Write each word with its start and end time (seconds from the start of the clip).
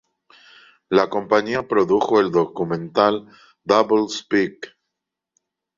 La 0.89 1.11
compañía 1.11 1.67
produjo 1.67 2.19
el 2.19 2.31
documental 2.31 3.27
"Double 3.63 4.09
Speak". 4.09 4.75